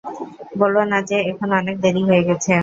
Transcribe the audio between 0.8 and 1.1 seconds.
না